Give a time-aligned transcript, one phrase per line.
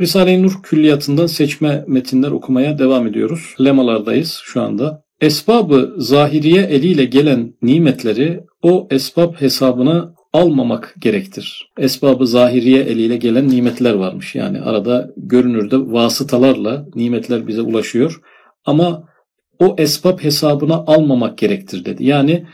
[0.00, 3.54] Risale-i Nur külliyatından seçme metinler okumaya devam ediyoruz.
[3.64, 5.02] Lemalardayız şu anda.
[5.20, 11.68] Esbabı zahiriye eliyle gelen nimetleri o esbab hesabına almamak gerektir.
[11.78, 14.34] Esbabı zahiriye eliyle gelen nimetler varmış.
[14.34, 18.20] Yani arada görünürde vasıtalarla nimetler bize ulaşıyor.
[18.64, 19.04] Ama
[19.58, 22.04] o esbab hesabına almamak gerektir dedi.
[22.04, 22.46] Yani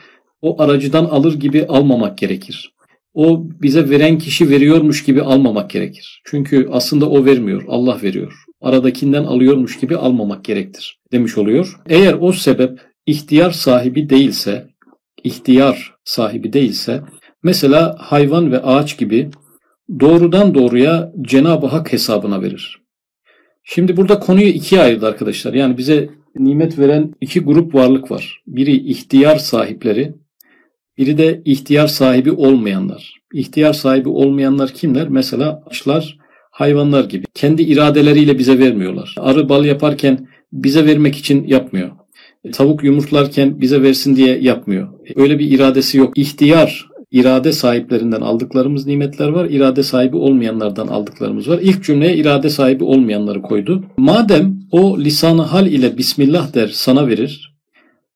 [0.42, 2.73] o aracıdan alır gibi almamak gerekir.
[3.14, 6.22] O bize veren kişi veriyormuş gibi almamak gerekir.
[6.24, 8.44] Çünkü aslında o vermiyor, Allah veriyor.
[8.60, 11.80] Aradakinden alıyormuş gibi almamak gerektir demiş oluyor.
[11.88, 14.66] Eğer o sebep ihtiyar sahibi değilse,
[15.24, 17.02] ihtiyar sahibi değilse,
[17.42, 19.30] mesela hayvan ve ağaç gibi
[20.00, 22.80] doğrudan doğruya Cenab-ı Hak hesabına verir.
[23.64, 25.54] Şimdi burada konuyu ikiye ayırdı arkadaşlar.
[25.54, 28.42] Yani bize nimet veren iki grup varlık var.
[28.46, 30.14] Biri ihtiyar sahipleri,
[30.98, 33.14] biri de ihtiyar sahibi olmayanlar.
[33.32, 35.08] İhtiyar sahibi olmayanlar kimler?
[35.08, 36.18] Mesela açlar,
[36.50, 37.24] hayvanlar gibi.
[37.34, 39.14] Kendi iradeleriyle bize vermiyorlar.
[39.18, 41.90] Arı bal yaparken bize vermek için yapmıyor.
[42.44, 44.88] E, tavuk yumurtlarken bize versin diye yapmıyor.
[45.08, 46.18] E, öyle bir iradesi yok.
[46.18, 49.44] İhtiyar irade sahiplerinden aldıklarımız nimetler var.
[49.50, 51.58] İrade sahibi olmayanlardan aldıklarımız var.
[51.62, 53.84] İlk cümleye irade sahibi olmayanları koydu.
[53.96, 57.53] Madem o lisanı hal ile Bismillah der sana verir.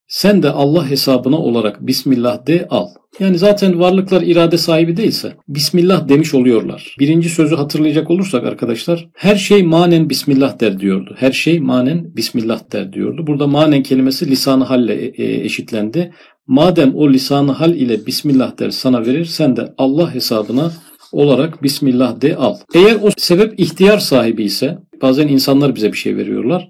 [0.08, 2.88] Sen de Allah hesabına olarak Bismillah de al.
[3.20, 6.96] Yani zaten varlıklar irade sahibi değilse Bismillah demiş oluyorlar.
[6.98, 11.14] Birinci sözü hatırlayacak olursak arkadaşlar her şey manen Bismillah der diyordu.
[11.18, 13.26] Her şey manen Bismillah der diyordu.
[13.26, 16.12] Burada manen kelimesi lisanı halle e, e, eşitlendi.
[16.46, 20.72] Madem o lisanı hal ile Bismillah der sana verir sen de Allah hesabına
[21.12, 22.56] olarak Bismillah de al.
[22.74, 26.68] Eğer o sebep ihtiyar sahibi ise bazen insanlar bize bir şey veriyorlar.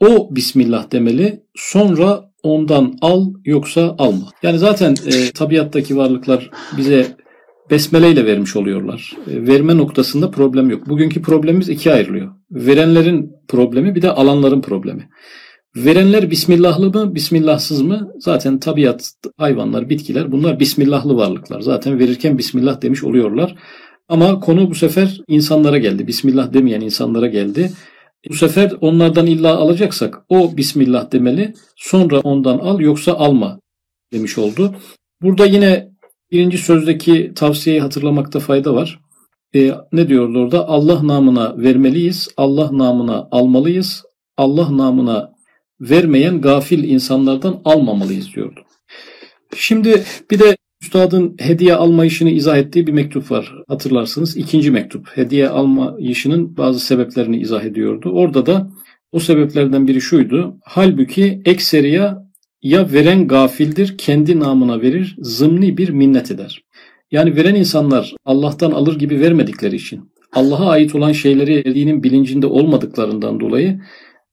[0.00, 4.26] O Bismillah demeli sonra ondan al yoksa alma.
[4.42, 7.06] Yani zaten e, tabiattaki varlıklar bize
[7.70, 9.12] besmele ile vermiş oluyorlar.
[9.30, 10.88] E, verme noktasında problem yok.
[10.88, 12.32] Bugünkü problemimiz ikiye ayrılıyor.
[12.50, 15.08] Verenlerin problemi bir de alanların problemi.
[15.76, 18.10] Verenler Bismillahlı mı, Bismillahsız mı?
[18.18, 21.60] Zaten tabiat, hayvanlar, bitkiler bunlar Bismillahlı varlıklar.
[21.60, 23.54] Zaten verirken Bismillah demiş oluyorlar.
[24.08, 26.06] Ama konu bu sefer insanlara geldi.
[26.06, 27.70] Bismillah demeyen insanlara geldi.
[28.28, 33.60] Bu sefer onlardan illa alacaksak o Bismillah demeli sonra ondan al yoksa alma
[34.12, 34.74] demiş oldu.
[35.22, 35.88] Burada yine
[36.30, 39.00] birinci sözdeki tavsiyeyi hatırlamakta fayda var.
[39.54, 40.68] Ee, ne diyordu orada?
[40.68, 44.02] Allah namına vermeliyiz, Allah namına almalıyız,
[44.36, 45.32] Allah namına
[45.80, 48.60] vermeyen gafil insanlardan almamalıyız diyordu.
[49.56, 54.36] Şimdi bir de Üstadın hediye alma işini izah ettiği bir mektup var hatırlarsınız.
[54.36, 55.08] İkinci mektup.
[55.14, 58.10] Hediye alma işinin bazı sebeplerini izah ediyordu.
[58.12, 58.70] Orada da
[59.12, 60.56] o sebeplerden biri şuydu.
[60.64, 62.24] Halbuki ekseriya
[62.62, 66.62] ya veren gafildir, kendi namına verir, zımni bir minnet eder.
[67.10, 73.40] Yani veren insanlar Allah'tan alır gibi vermedikleri için, Allah'a ait olan şeyleri verdiğinin bilincinde olmadıklarından
[73.40, 73.80] dolayı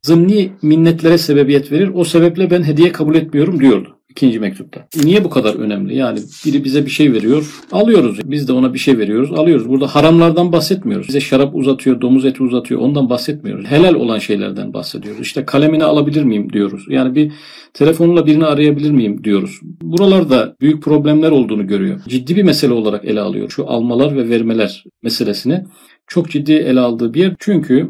[0.02, 1.92] zımni minnetlere sebebiyet verir.
[1.94, 4.01] O sebeple ben hediye kabul etmiyorum diyordu.
[4.12, 4.88] İkinci mektupta.
[5.04, 5.96] Niye bu kadar önemli?
[5.96, 8.20] Yani biri bize bir şey veriyor, alıyoruz.
[8.24, 9.70] Biz de ona bir şey veriyoruz, alıyoruz.
[9.70, 11.08] Burada haramlardan bahsetmiyoruz.
[11.08, 12.82] Bize şarap uzatıyor, domuz eti uzatıyor.
[12.82, 13.66] Ondan bahsetmiyoruz.
[13.66, 15.22] Helal olan şeylerden bahsediyoruz.
[15.22, 16.86] İşte kalemini alabilir miyim diyoruz.
[16.90, 17.32] Yani bir
[17.74, 19.60] telefonla birini arayabilir miyim diyoruz.
[19.82, 22.02] Buralarda büyük problemler olduğunu görüyor.
[22.08, 23.50] Ciddi bir mesele olarak ele alıyor.
[23.50, 25.64] Şu almalar ve vermeler meselesini
[26.08, 27.36] çok ciddi ele aldığı bir yer.
[27.40, 27.90] Çünkü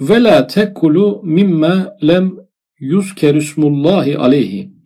[0.00, 2.32] ve la tekulu mimme lem
[2.80, 4.77] yuzkerusmullahi aleyhi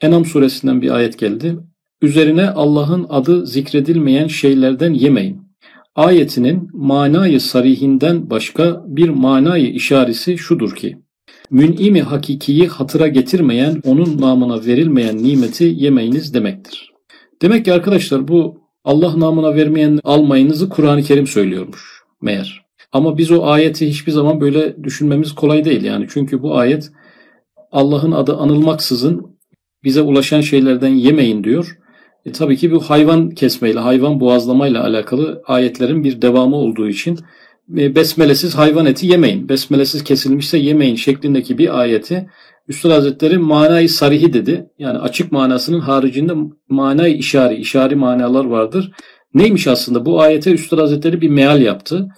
[0.00, 1.56] Enam suresinden bir ayet geldi.
[2.02, 5.48] Üzerine Allah'ın adı zikredilmeyen şeylerden yemeyin.
[5.94, 10.98] Ayetinin manayı sarihinden başka bir manayı işaresi şudur ki,
[11.50, 16.92] mün'imi hakikiyi hatıra getirmeyen, onun namına verilmeyen nimeti yemeyiniz demektir.
[17.42, 22.62] Demek ki arkadaşlar bu Allah namına vermeyen almayınızı Kur'an-ı Kerim söylüyormuş meğer.
[22.92, 26.06] Ama biz o ayeti hiçbir zaman böyle düşünmemiz kolay değil yani.
[26.10, 26.90] Çünkü bu ayet
[27.72, 29.37] Allah'ın adı anılmaksızın
[29.88, 31.78] bize ulaşan şeylerden yemeyin diyor.
[32.26, 37.18] E, tabii ki bu hayvan kesmeyle, hayvan boğazlamayla alakalı ayetlerin bir devamı olduğu için
[37.78, 39.48] e, besmelesiz hayvan eti yemeyin.
[39.48, 42.30] Besmelesiz kesilmişse yemeyin şeklindeki bir ayeti
[42.68, 44.66] Üstad Hazretleri manayı sarihi dedi.
[44.78, 46.32] Yani açık manasının haricinde
[46.68, 48.92] manayı işari, işari manalar vardır.
[49.34, 50.06] Neymiş aslında?
[50.06, 52.08] Bu ayete Üstad Hazretleri bir meal yaptı.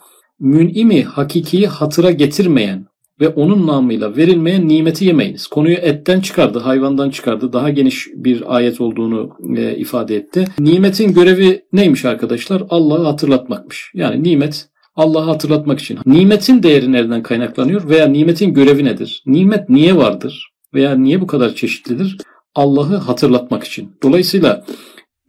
[0.41, 2.87] Mün'imi hakikiyi hatıra getirmeyen,
[3.21, 5.47] ve onun namıyla verilmeyen nimeti yemeyiniz.
[5.47, 7.53] Konuyu etten çıkardı, hayvandan çıkardı.
[7.53, 10.45] Daha geniş bir ayet olduğunu e, ifade etti.
[10.59, 12.63] Nimetin görevi neymiş arkadaşlar?
[12.71, 13.91] Allah'ı hatırlatmakmış.
[13.95, 15.99] Yani nimet Allah'ı hatırlatmak için.
[16.07, 19.23] Nimetin değeri nereden kaynaklanıyor veya nimetin görevi nedir?
[19.27, 22.17] Nimet niye vardır veya niye bu kadar çeşitlidir?
[22.55, 23.93] Allah'ı hatırlatmak için.
[24.03, 24.65] Dolayısıyla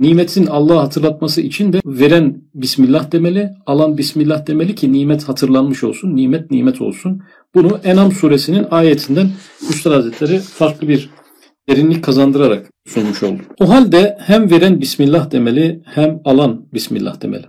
[0.01, 6.15] Nimetin Allah'ı hatırlatması için de veren Bismillah demeli, alan Bismillah demeli ki nimet hatırlanmış olsun,
[6.15, 7.21] nimet nimet olsun.
[7.55, 9.29] Bunu Enam suresinin ayetinden
[9.69, 11.09] Üstad Hazretleri farklı bir
[11.69, 13.41] derinlik kazandırarak sunmuş oldu.
[13.59, 17.45] O halde hem veren Bismillah demeli hem alan Bismillah demeli.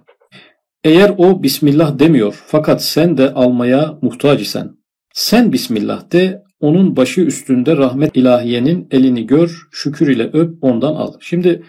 [0.85, 4.71] Eğer o Bismillah demiyor fakat sen de almaya muhtaç isen,
[5.15, 11.13] sen Bismillah de onun başı üstünde rahmet ilahiyenin elini gör, şükür ile öp ondan al.
[11.21, 11.63] Şimdi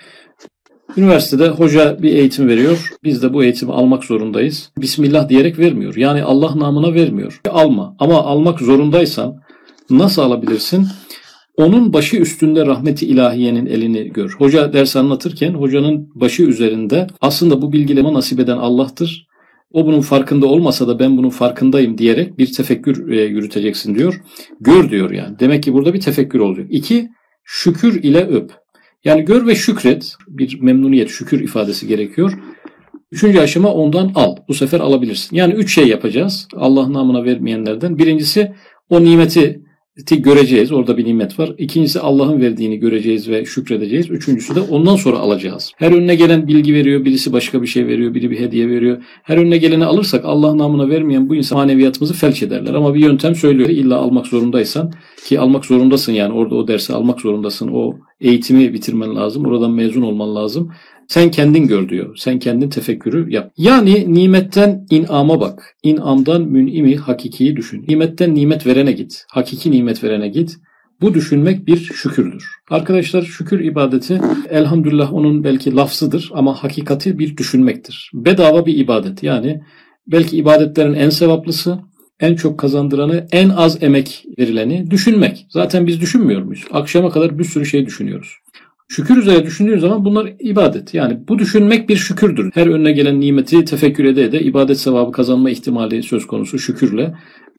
[0.97, 2.93] üniversitede hoca bir eğitim veriyor.
[3.03, 4.71] Biz de bu eğitimi almak zorundayız.
[4.77, 5.95] Bismillah diyerek vermiyor.
[5.95, 7.41] Yani Allah namına vermiyor.
[7.49, 7.95] Alma.
[7.99, 9.35] Ama almak zorundaysan
[9.89, 10.87] nasıl alabilirsin?
[11.57, 14.35] Onun başı üstünde rahmeti ilahiyenin elini gör.
[14.37, 19.27] Hoca ders anlatırken hocanın başı üzerinde aslında bu bilgileme nasip eden Allah'tır.
[19.71, 24.21] O bunun farkında olmasa da ben bunun farkındayım diyerek bir tefekkür e, yürüteceksin diyor.
[24.59, 25.39] Gör diyor yani.
[25.39, 26.67] Demek ki burada bir tefekkür olacak.
[26.69, 27.09] İki,
[27.43, 28.62] şükür ile öp.
[29.03, 30.15] Yani gör ve şükret.
[30.27, 32.33] Bir memnuniyet, şükür ifadesi gerekiyor.
[33.11, 34.35] Üçüncü aşama ondan al.
[34.47, 35.35] Bu sefer alabilirsin.
[35.35, 36.47] Yani üç şey yapacağız.
[36.55, 37.97] Allah namına vermeyenlerden.
[37.97, 38.51] Birincisi
[38.89, 39.61] o nimeti
[39.95, 40.71] göreceğiz.
[40.71, 41.55] Orada bir nimet var.
[41.57, 44.09] İkincisi Allah'ın verdiğini göreceğiz ve şükredeceğiz.
[44.09, 45.71] Üçüncüsü de ondan sonra alacağız.
[45.77, 47.05] Her önüne gelen bilgi veriyor.
[47.05, 48.13] Birisi başka bir şey veriyor.
[48.13, 49.03] Biri bir hediye veriyor.
[49.23, 52.73] Her önüne geleni alırsak Allah namına vermeyen bu insan maneviyatımızı felç ederler.
[52.73, 53.69] Ama bir yöntem söylüyor.
[53.69, 54.93] İlla almak zorundaysan
[55.25, 57.67] ki almak zorundasın yani orada o dersi almak zorundasın.
[57.73, 59.45] O eğitimi bitirmen lazım.
[59.45, 60.71] Oradan mezun olman lazım.
[61.07, 62.15] Sen kendin gör diyor.
[62.17, 63.51] Sen kendin tefekkürü yap.
[63.57, 65.75] Yani nimetten inama bak.
[65.83, 67.85] İnamdan münimi hakikiyi düşün.
[67.87, 69.25] Nimetten nimet verene git.
[69.29, 70.57] Hakiki nimet verene git.
[71.01, 72.47] Bu düşünmek bir şükürdür.
[72.69, 78.11] Arkadaşlar şükür ibadeti elhamdülillah onun belki lafzıdır ama hakikati bir düşünmektir.
[78.13, 79.23] Bedava bir ibadet.
[79.23, 79.61] Yani
[80.07, 81.79] belki ibadetlerin en sevaplısı,
[82.19, 85.45] en çok kazandıranı, en az emek verileni düşünmek.
[85.49, 86.65] Zaten biz düşünmüyor muyuz?
[86.71, 88.42] Akşama kadar bir sürü şey düşünüyoruz.
[88.87, 90.93] Şükür üzere düşündüğün zaman bunlar ibadet.
[90.93, 92.51] Yani bu düşünmek bir şükürdür.
[92.53, 97.13] Her önüne gelen nimeti tefekkür ede de ibadet sevabı kazanma ihtimali söz konusu şükürle.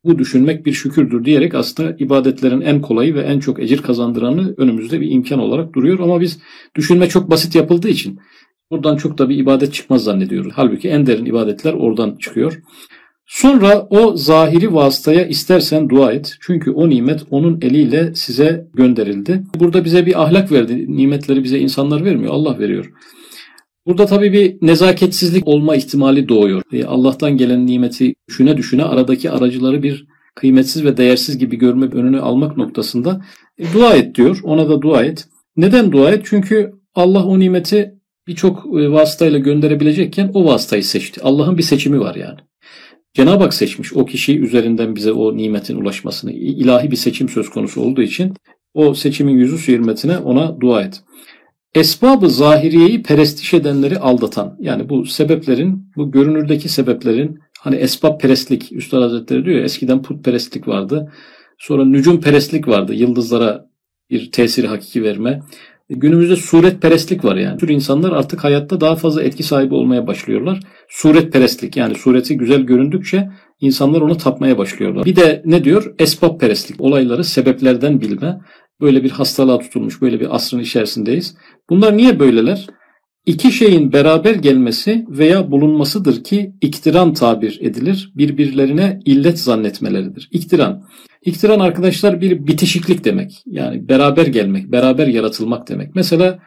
[0.04, 5.00] Bu düşünmek bir şükürdür diyerek aslında ibadetlerin en kolayı ve en çok ecir kazandıranı önümüzde
[5.00, 5.98] bir imkan olarak duruyor.
[5.98, 6.38] Ama biz
[6.76, 8.18] düşünme çok basit yapıldığı için
[8.70, 10.52] buradan çok da bir ibadet çıkmaz zannediyoruz.
[10.56, 12.62] Halbuki en derin ibadetler oradan çıkıyor.
[13.26, 16.36] Sonra o zahiri vasıtaya istersen dua et.
[16.40, 19.42] Çünkü o nimet onun eliyle size gönderildi.
[19.58, 20.96] Burada bize bir ahlak verdi.
[20.96, 22.34] Nimetleri bize insanlar vermiyor.
[22.34, 22.92] Allah veriyor.
[23.86, 26.62] Burada tabii bir nezaketsizlik olma ihtimali doğuyor.
[26.72, 32.20] E, Allah'tan gelen nimeti düşüne düşüne aradaki aracıları bir kıymetsiz ve değersiz gibi görme önünü
[32.20, 33.24] almak noktasında
[33.58, 34.40] e, dua et diyor.
[34.42, 35.28] Ona da dua et.
[35.56, 36.22] Neden dua et?
[36.24, 37.94] Çünkü Allah o nimeti
[38.26, 41.20] birçok e, vasıtayla gönderebilecekken o vasıtayı seçti.
[41.22, 42.38] Allah'ın bir seçimi var yani.
[43.14, 46.32] Cenab-ı Hak seçmiş o kişi üzerinden bize o nimetin ulaşmasını.
[46.32, 48.34] ilahi bir seçim söz konusu olduğu için
[48.74, 49.72] o seçimin yüzü su
[50.24, 51.02] ona dua et.
[51.74, 59.02] Esbabı zahiriyeyi perestiş edenleri aldatan yani bu sebeplerin bu görünürdeki sebeplerin hani esbab perestlik Üstad
[59.02, 61.12] Hazretleri diyor ya eskiden putperestlik vardı.
[61.58, 62.94] Sonra nücum perestlik vardı.
[62.94, 63.66] Yıldızlara
[64.10, 65.40] bir tesiri hakiki verme.
[65.88, 67.58] Günümüzde suret perestlik var yani.
[67.58, 70.60] Tür insanlar artık hayatta daha fazla etki sahibi olmaya başlıyorlar.
[70.88, 73.28] Suret perestlik yani sureti güzel göründükçe
[73.60, 75.04] insanlar ona tapmaya başlıyorlar.
[75.04, 75.94] Bir de ne diyor?
[75.98, 76.80] Esbab perestlik.
[76.80, 78.40] Olayları sebeplerden bilme.
[78.80, 81.36] Böyle bir hastalığa tutulmuş, böyle bir asrın içerisindeyiz.
[81.70, 82.66] Bunlar niye böyleler?
[83.26, 88.12] İki şeyin beraber gelmesi veya bulunmasıdır ki iktiran tabir edilir.
[88.14, 90.28] Birbirlerine illet zannetmeleridir.
[90.32, 90.84] İktiran.
[91.24, 93.42] İktiran arkadaşlar bir bitişiklik demek.
[93.46, 95.94] Yani beraber gelmek, beraber yaratılmak demek.
[95.94, 96.38] Mesela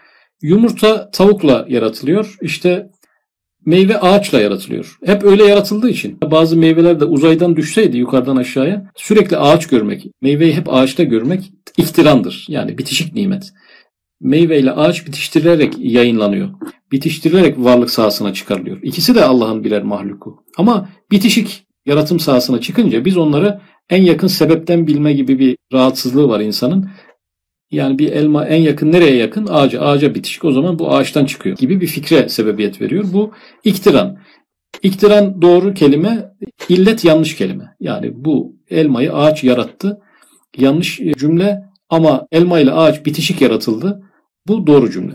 [0.42, 2.36] yumurta tavukla yaratılıyor.
[2.42, 2.90] İşte
[3.66, 4.98] meyve ağaçla yaratılıyor.
[5.06, 6.18] Hep öyle yaratıldığı için.
[6.32, 12.46] Bazı meyveler de uzaydan düşseydi yukarıdan aşağıya sürekli ağaç görmek, meyveyi hep ağaçta görmek iktirandır.
[12.50, 13.52] Yani bitişik nimet.
[14.22, 16.50] Meyve ile ağaç bitiştirilerek yayınlanıyor.
[16.92, 18.80] Bitiştirilerek varlık sahasına çıkarılıyor.
[18.84, 20.44] İkisi de Allah'ın birer mahluku.
[20.58, 26.40] Ama bitişik yaratım sahasına çıkınca biz onları en yakın sebepten bilme gibi bir rahatsızlığı var
[26.40, 26.90] insanın.
[27.72, 29.48] Yani bir elma en yakın nereye yakın?
[29.48, 29.82] Ağaca.
[29.82, 33.06] Ağaca bitişik o zaman bu ağaçtan çıkıyor gibi bir fikre sebebiyet veriyor.
[33.14, 33.32] Bu
[33.64, 34.18] iktiran.
[34.84, 36.32] İktiran doğru kelime,
[36.70, 37.76] illet yanlış kelime.
[37.80, 40.00] Yani bu elmayı ağaç yarattı.
[40.58, 44.04] Yanlış cümle ama elma ile ağaç bitişik yaratıldı.
[44.48, 45.14] Bu doğru cümle.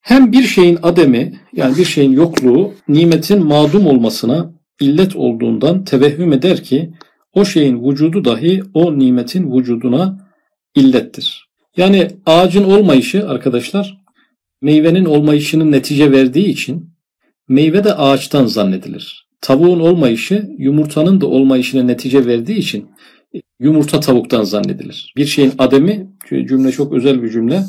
[0.00, 6.62] Hem bir şeyin ademi yani bir şeyin yokluğu nimetin madum olmasına illet olduğundan tevehhüm eder
[6.62, 6.92] ki
[7.34, 10.30] o şeyin vücudu dahi o nimetin vücuduna
[10.74, 11.48] illettir.
[11.76, 13.98] Yani ağacın olmayışı arkadaşlar
[14.62, 16.90] meyvenin olmayışının netice verdiği için
[17.48, 19.28] meyve de ağaçtan zannedilir.
[19.40, 22.90] Tavuğun olmayışı yumurtanın da olmayışına netice verdiği için
[23.60, 25.12] yumurta tavuktan zannedilir.
[25.16, 27.62] Bir şeyin ademi cümle çok özel bir cümle.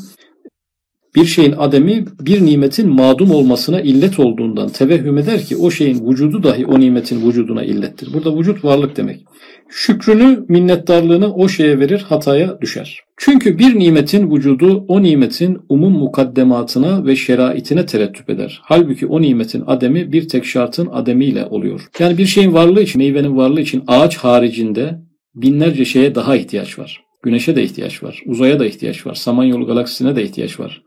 [1.15, 6.43] Bir şeyin ademi bir nimetin madum olmasına illet olduğundan tevehhüm eder ki o şeyin vücudu
[6.43, 8.13] dahi o nimetin vücuduna illettir.
[8.13, 9.25] Burada vücut varlık demek.
[9.69, 12.99] Şükrünü, minnettarlığını o şeye verir, hataya düşer.
[13.17, 18.61] Çünkü bir nimetin vücudu o nimetin umum mukaddematına ve şeraitine terettüp eder.
[18.63, 21.87] Halbuki o nimetin ademi bir tek şartın ademiyle oluyor.
[21.99, 24.99] Yani bir şeyin varlığı için, meyvenin varlığı için ağaç haricinde
[25.35, 27.03] binlerce şeye daha ihtiyaç var.
[27.23, 28.23] Güneşe de ihtiyaç var.
[28.25, 29.13] Uzaya da ihtiyaç var.
[29.13, 30.83] Samanyolu galaksisine de ihtiyaç var.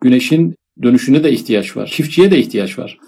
[0.00, 1.86] Güneşin dönüşüne de ihtiyaç var.
[1.86, 2.98] Çiftçiye de ihtiyaç var.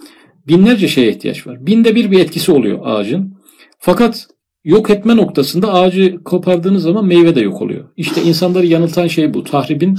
[0.48, 1.66] Binlerce şeye ihtiyaç var.
[1.66, 3.34] Binde bir bir etkisi oluyor ağacın.
[3.78, 4.28] Fakat
[4.64, 7.84] yok etme noktasında ağacı kopardığınız zaman meyve de yok oluyor.
[7.96, 9.44] İşte insanları yanıltan şey bu.
[9.44, 9.98] Tahribin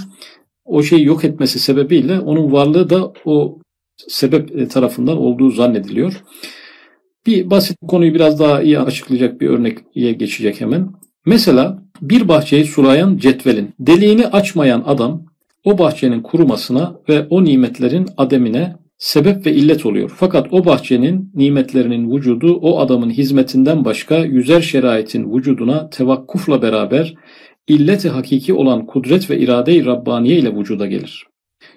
[0.66, 3.60] o şeyi yok etmesi sebebiyle onun varlığı da o
[4.08, 6.24] sebep tarafından olduğu zannediliyor.
[7.26, 10.90] Bir basit konuyu biraz daha iyi açıklayacak bir örneğe geçecek hemen.
[11.26, 15.22] Mesela bir bahçeyi sulayan cetvelin deliğini açmayan adam
[15.64, 20.12] o bahçenin kurumasına ve o nimetlerin ademine sebep ve illet oluyor.
[20.16, 27.16] Fakat o bahçenin nimetlerinin vücudu o adamın hizmetinden başka yüzer şeraitin vücuduna tevakkufla beraber
[27.68, 31.28] illeti hakiki olan kudret ve irade-i Rabbaniye ile vücuda gelir.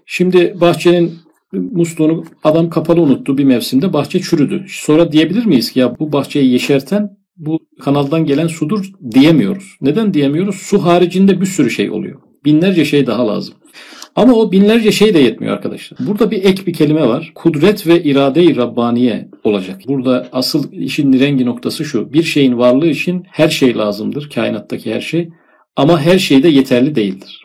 [0.07, 1.13] Şimdi bahçenin
[1.53, 4.65] musluğunu adam kapalı unuttu bir mevsimde bahçe çürüdü.
[4.69, 9.77] Sonra diyebilir miyiz ki ya bu bahçeyi yeşerten bu kanaldan gelen sudur diyemiyoruz.
[9.81, 10.57] Neden diyemiyoruz?
[10.57, 12.21] Su haricinde bir sürü şey oluyor.
[12.45, 13.55] Binlerce şey daha lazım.
[14.17, 15.99] Ama o binlerce şey de yetmiyor arkadaşlar.
[16.07, 17.33] Burada bir ek bir kelime var.
[17.35, 19.81] Kudret ve irade-i Rabbaniye olacak.
[19.89, 22.13] Burada asıl işin rengi noktası şu.
[22.13, 24.31] Bir şeyin varlığı için her şey lazımdır.
[24.35, 25.29] Kainattaki her şey.
[25.77, 27.45] Ama her şey de yeterli değildir.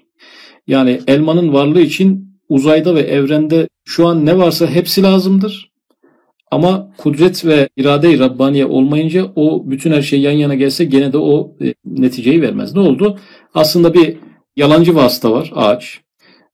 [0.67, 5.72] Yani elmanın varlığı için uzayda ve evrende şu an ne varsa hepsi lazımdır.
[6.53, 11.17] Ama kudret ve irade-i Rabbaniye olmayınca o bütün her şey yan yana gelse gene de
[11.17, 12.75] o e, neticeyi vermez.
[12.75, 13.19] Ne oldu?
[13.53, 14.17] Aslında bir
[14.55, 16.00] yalancı vasıta var ağaç.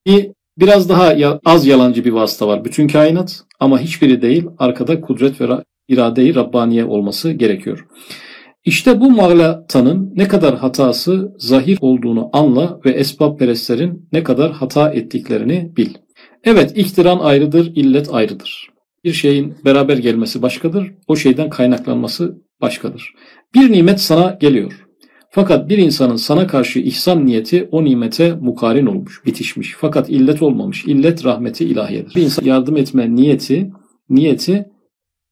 [0.06, 1.14] Bir biraz daha
[1.46, 5.48] az yalancı bir vasıta var bütün kainat ama hiçbiri değil arkada kudret ve
[5.88, 7.88] irade-i Rabbaniye olması gerekiyor.
[8.66, 14.90] İşte bu mağlatanın ne kadar hatası zahir olduğunu anla ve esbab perestlerin ne kadar hata
[14.90, 15.90] ettiklerini bil.
[16.44, 18.70] Evet iktiran ayrıdır, illet ayrıdır.
[19.04, 23.14] Bir şeyin beraber gelmesi başkadır, o şeyden kaynaklanması başkadır.
[23.56, 24.86] Bir nimet sana geliyor.
[25.32, 29.76] Fakat bir insanın sana karşı ihsan niyeti o nimete mukarin olmuş, bitişmiş.
[29.78, 30.86] Fakat illet olmamış.
[30.86, 32.16] İllet rahmeti ilahiyedir.
[32.16, 33.72] Bir insan yardım etme niyeti,
[34.10, 34.66] niyeti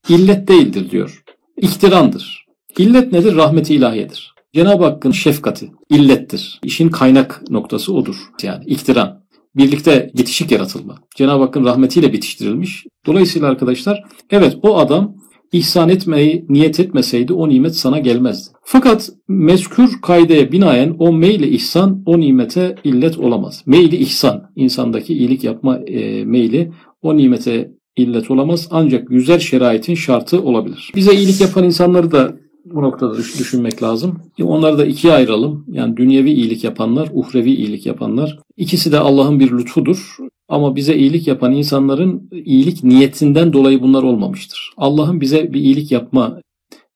[0.09, 1.23] illet değildir diyor.
[1.57, 2.45] İktirandır.
[2.77, 3.35] İllet nedir?
[3.35, 4.33] Rahmeti ilahiyedir.
[4.53, 6.59] Cenab-ı Hakk'ın şefkati illettir.
[6.63, 8.15] İşin kaynak noktası odur.
[8.43, 9.16] Yani iktiran
[9.57, 10.95] birlikte bitişik yaratılma.
[11.15, 12.85] Cenab-ı Hakk'ın rahmetiyle bitiştirilmiş.
[13.05, 15.15] Dolayısıyla arkadaşlar evet o adam
[15.51, 18.49] ihsan etmeyi niyet etmeseydi o nimet sana gelmezdi.
[18.63, 23.63] Fakat mezkür kaydeye binaen o meyli ihsan o nimete illet olamaz.
[23.65, 26.71] Meyli ihsan insandaki iyilik yapma e, meyli
[27.01, 30.91] o nimete illet olamaz ancak güzel şeraitin şartı olabilir.
[30.95, 32.37] Bize iyilik yapan insanları da
[32.73, 34.19] bu noktada düşünmek lazım.
[34.43, 35.65] Onları da ikiye ayıralım.
[35.67, 38.39] Yani dünyevi iyilik yapanlar, uhrevi iyilik yapanlar.
[38.57, 40.17] İkisi de Allah'ın bir lütfudur.
[40.49, 44.73] Ama bize iyilik yapan insanların iyilik niyetinden dolayı bunlar olmamıştır.
[44.77, 46.39] Allah'ın bize bir iyilik yapma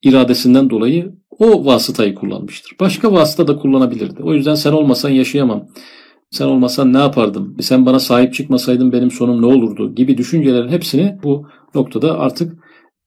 [0.02, 2.76] iradesinden dolayı o vasıtayı kullanmıştır.
[2.80, 4.22] Başka vasıta da kullanabilirdi.
[4.22, 5.64] O yüzden sen olmasan yaşayamam.
[6.30, 7.56] Sen olmasan ne yapardım?
[7.60, 9.94] Sen bana sahip çıkmasaydın benim sonum ne olurdu?
[9.94, 12.61] gibi düşüncelerin hepsini bu noktada artık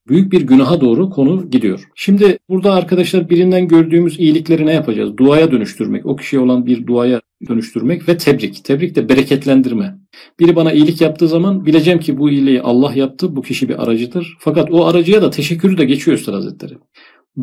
[0.08, 1.90] büyük bir günaha doğru konu gidiyor.
[1.96, 5.18] Şimdi burada arkadaşlar birinden gördüğümüz iyilikleri ne yapacağız?
[5.18, 8.64] Duaya dönüştürmek, o kişiye olan bir duaya dönüştürmek ve tebrik.
[8.64, 9.98] Tebrik de bereketlendirme.
[10.40, 14.38] Biri bana iyilik yaptığı zaman bileceğim ki bu iyiliği Allah yaptı, bu kişi bir aracıdır.
[14.40, 16.74] Fakat o aracıya da teşekkürü de geçiyor Üstad Hazretleri.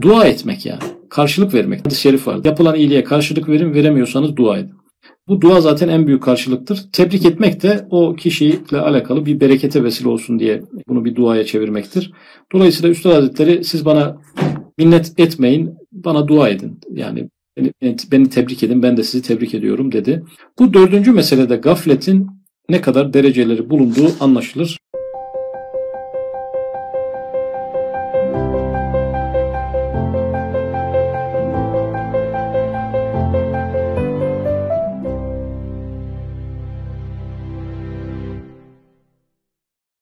[0.00, 0.82] Dua etmek yani.
[1.10, 1.86] Karşılık vermek.
[1.86, 2.40] Hadis-i şerif var.
[2.44, 4.81] Yapılan iyiliğe karşılık verin, veremiyorsanız dua edin.
[5.28, 6.88] Bu dua zaten en büyük karşılıktır.
[6.92, 12.12] Tebrik etmek de o kişiyle alakalı bir berekete vesile olsun diye bunu bir duaya çevirmektir.
[12.52, 14.20] Dolayısıyla Üstad Hazretleri siz bana
[14.78, 16.80] minnet etmeyin, bana dua edin.
[16.90, 20.22] Yani beni, beni tebrik edin, ben de sizi tebrik ediyorum dedi.
[20.58, 22.26] Bu dördüncü meselede gafletin
[22.68, 24.78] ne kadar dereceleri bulunduğu anlaşılır.